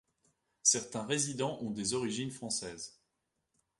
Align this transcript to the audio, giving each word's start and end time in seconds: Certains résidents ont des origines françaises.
Certains 0.63 1.05
résidents 1.05 1.59
ont 1.61 1.69
des 1.69 1.93
origines 1.93 2.31
françaises. 2.31 2.97